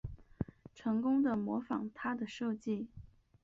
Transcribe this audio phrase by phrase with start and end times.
[0.73, 2.87] 成功的模仿他的设计